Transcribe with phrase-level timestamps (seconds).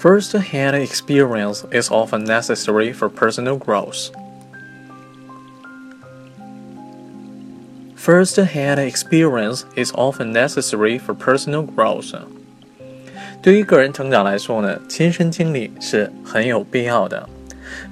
[0.00, 4.10] First-hand experience is often necessary for personal growth.
[7.96, 12.14] First-hand experience is often necessary for personal growth.
[13.42, 17.28] 对于个人成长来说呢，亲身经历是很有必要的。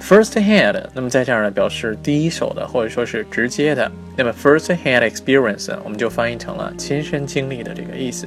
[0.01, 3.91] First hand，那么在这儿呢，表示第一手的，或者说是直接的。
[4.17, 8.27] 那么 first hand experience，我们就翻译成了亲身经历的这个意思。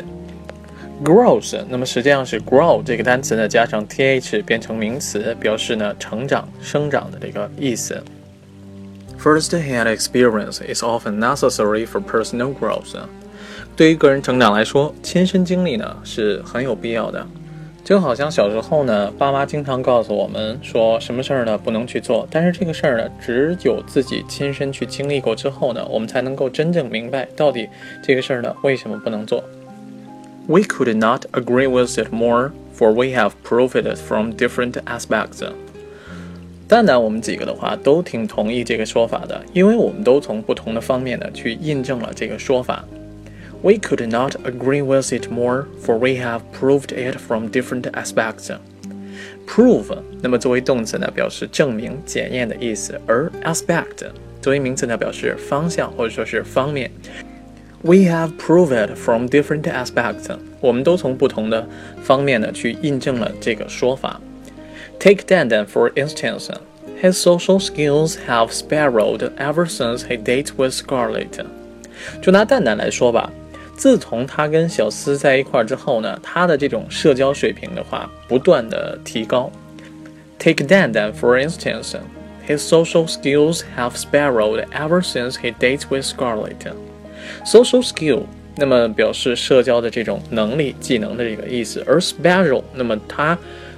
[1.05, 8.03] Growth，那么实际上是 grow 这个单词呢，加上 th 变成名词，表示呢成长、生长的这个意思。
[9.21, 12.97] First hand experience is often necessary for personal growth。
[13.75, 17.27] 对于个人成长来说，亲身经历呢是很有必要的。
[17.85, 27.69] 就好像小时候呢，爸妈经常告诉我们说什么事儿呢不能去做，但是这个事儿呢，只有自己亲身去经历过之后呢，我们才能够真正明白到底
[28.01, 29.43] 这个事儿呢为什么不能做。
[30.48, 35.44] We could not agree with it more, for we have proved it from different aspects.
[36.70, 42.86] 蛋蛋，我们几个的话都挺同意这个说法的，因为我们都从不同的方面呢去印证了这个说法。
[43.62, 48.56] We could not agree with it more, for we have proved it from different aspects.
[49.48, 56.92] Prove，那么作为动词呢，表示证明、检验的意思；而 aspect 作为名词呢，表示方向或者说是方面。
[57.84, 60.36] We have proved it from different aspects。
[60.60, 61.68] 我们都从不同的
[62.02, 64.20] 方面呢去印证了这个说法。
[65.00, 66.50] Take Dan for instance.
[67.02, 71.46] His social skills have spiraled ever since he dates with Scarlett.
[72.22, 73.32] 就拿蛋蛋来说吧。
[73.76, 79.52] 自从他跟小司在一块儿之后呢，他的这种社交水平的话，不断的提高。
[80.40, 81.96] Take Dan Dan for instance,
[82.48, 86.74] his social skills have spiraled ever since he dates with Scarlett.
[87.45, 88.23] Social skill，
[88.57, 93.37] 那么表示社交的这种能力、技能的这个意思，而 spiral，那么它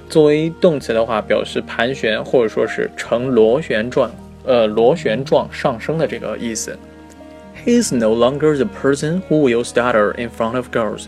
[0.09, 4.11] 作为动词的话，表示盘旋或者说是呈螺旋状，
[4.45, 6.77] 呃，螺旋状上升的这个意思。
[7.65, 11.07] He is no longer the person who will stutter in front of girls。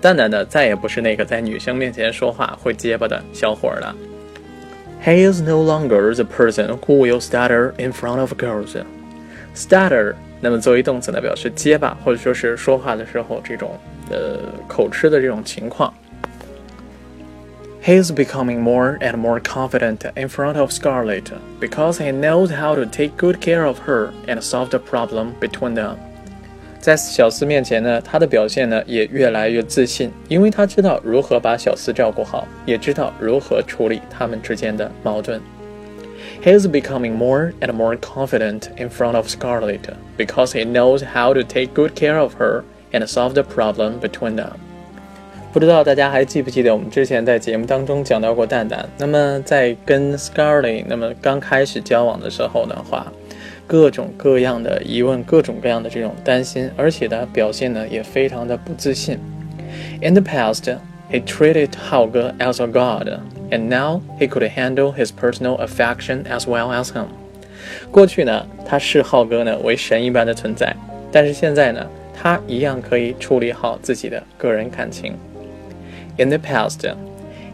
[0.00, 3.94] 蛋蛋呢，再也不是那个在女生面前说话会结巴的小伙儿了。
[5.02, 8.76] He is no longer the person who will stutter in front of girls。
[9.56, 13.70] Stutter，那么作为动词呢，表示结巴或者说是说话的时候这种
[14.10, 15.92] 呃口吃的这种情况。
[17.82, 21.24] He is becoming more and more confident in front of Scarlett
[21.58, 25.74] because he knows how to take good care of her and solve the problem between
[25.74, 25.94] them。
[26.80, 35.40] 在小斯面前呢，他的表现呢也越来越自信，因为他知道如何把小斯照顾好，也知道如何处理他们之间的矛盾。
[36.43, 41.41] He is becoming more and more confident in front of Scarlett because he knows how to
[41.43, 44.53] take good care of her and solve the problem between them。
[45.53, 48.87] 不知道大家还记不记得我们之前在节目当中讲到过蛋蛋？
[48.97, 53.11] 那么在跟 Scarlett 那么刚开始交往的时候的话，
[53.67, 59.19] 各种各样的疑问，各种各样的这种担心，而且呢表现呢也非常的不自信。
[60.01, 60.77] In the past,
[61.11, 63.19] he treated 浩哥 as a god,
[63.49, 67.05] and now he could handle his personal affection as well as him。
[67.91, 70.75] 过去呢，他视浩哥呢为神一般的存在，
[71.11, 75.15] 但是现在呢，他一样可以处理好自己的个人感情。
[76.17, 76.79] In the past,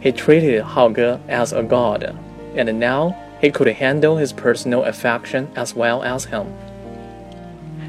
[0.01, 0.91] he treated Hao
[1.27, 2.13] as a god,
[2.55, 6.45] and now he could handle his personal affection as well as him.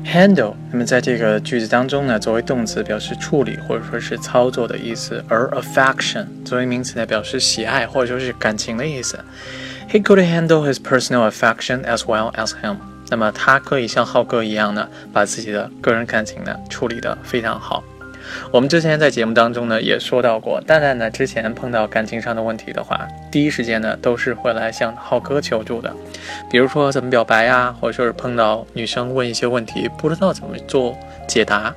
[0.06, 9.20] Handle，那么在这个句子当中呢，作为动词表示处理或者说是操作的意思，而 affection 作为名词呢，表示喜爱或者说是感情的意思。
[9.90, 12.78] He could handle his personal affection as well as him。
[13.10, 17.84] 那么他可以像浩哥一样呢，把自己的个人感情呢处理得非常好。
[18.52, 25.94] 我们之前在节目当中呢也说到过，蛋蛋呢之前碰到感情上的问题的话，第一时间呢都是会来向浩哥求助的，
[26.50, 30.96] 比如说怎么表白呀，或者说是碰到女生问一些问题不知道怎么做
[31.28, 31.74] 解答。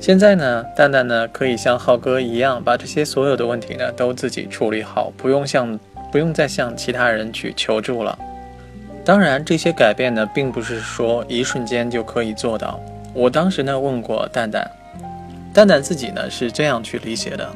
[0.00, 5.78] 现在呢，蛋蛋呢可以像浩哥一样，把这些所有的问题呢都自己处理好，不用向
[6.12, 8.16] 不用再向其他人去求助了。
[9.04, 12.78] 当然，这些改变呢并不是说一瞬间就可以做到。
[13.14, 14.70] 我当时呢问过蛋蛋。
[15.57, 17.55] 蛋蛋自己呢是这样去理解的：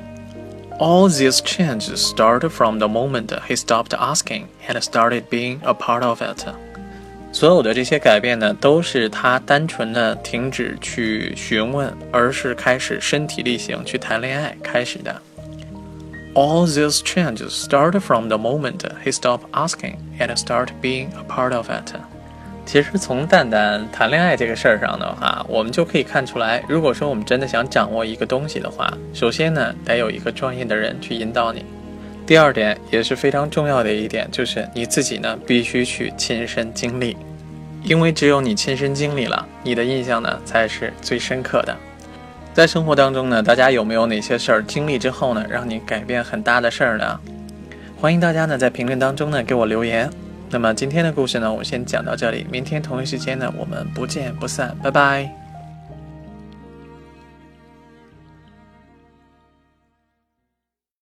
[0.79, 6.06] All these changes started from the moment he stopped asking and started being a part
[6.06, 6.45] of it。
[7.33, 15.21] 所有的这些改变呢，都是他单纯的停止去询问，而是开始身体力行去谈恋爱开始的。
[16.33, 21.69] All these changes started from the moment he stopped asking and started being a part of
[21.69, 21.94] it。
[22.64, 31.64] 其实从蛋蛋谈恋爱这个事儿上的话，我们就可以看出来，如果说我们真的想掌握一个东西的话，首先呢得有一个专业的人去引导你，
[32.25, 37.17] 第二点也是非常重要的一点，就是你自己呢必须去亲身经历，
[37.82, 41.76] 因为只有你亲身经历了，你的印象呢才是最深刻的。
[42.55, 47.20] 在生活当中呢，大家有没有哪些事儿经历之后呢，让你改变很大的事儿呢？
[48.00, 50.09] 欢迎大家呢在评论当中呢给我留言。
[50.52, 55.41] 那么今天的故事呢，我先讲到这里，明天同一时间呢，我们不见不散，拜拜。